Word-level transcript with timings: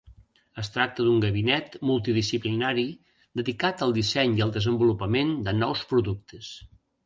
Es 0.61 0.69
tracta 0.77 1.03
d'un 1.07 1.19
gabinet 1.25 1.75
multidisciplinari 1.89 2.87
dedicat 3.43 3.87
al 3.89 3.95
disseny 4.01 4.35
i 4.41 4.45
al 4.49 4.57
desenvolupament 4.59 5.39
de 5.49 5.57
nous 5.63 5.89
productes. 5.95 6.55